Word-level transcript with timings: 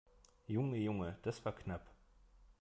Junge, 0.47 0.77
Junge, 0.79 1.15
das 1.21 1.45
war 1.45 1.51
knapp! 1.53 1.85